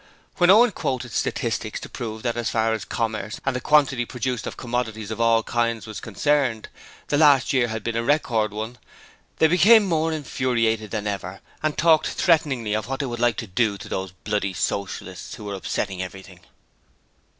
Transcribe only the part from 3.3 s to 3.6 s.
and